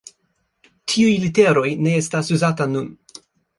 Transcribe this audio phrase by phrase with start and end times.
[0.93, 2.91] Tiuj literoj ne estas uzata nun.